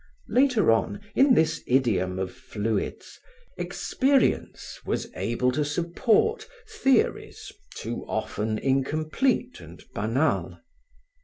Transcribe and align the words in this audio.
Later 0.29 0.71
on, 0.71 0.99
in 1.13 1.35
this 1.35 1.61
idiom 1.67 2.17
of 2.17 2.33
fluids, 2.33 3.19
experience 3.55 4.79
was 4.83 5.07
able 5.15 5.51
to 5.51 5.63
support 5.63 6.49
theories 6.67 7.51
too 7.75 8.03
often 8.07 8.57
incomplete 8.57 9.59
and 9.59 9.83
banal. 9.93 10.59